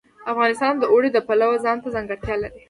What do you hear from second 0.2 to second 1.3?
افغانستان د اوړي د